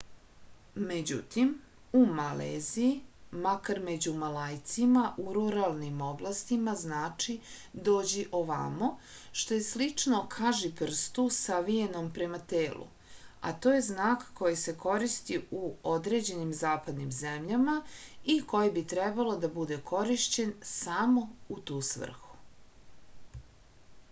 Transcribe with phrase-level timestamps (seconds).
[0.91, 1.49] međutim
[1.97, 2.93] u maleziji
[3.47, 7.35] makar među malajcima u ruralnim oblastima znači
[7.89, 8.87] dođi ovamo
[9.41, 12.87] što je slično kažiprstu savijenom prema telu
[13.41, 17.77] a to je znak koji se koristi u određenim zapadnim zemljama
[18.37, 22.35] i koji bi trebalo da bude korišćen samo u tu svrhu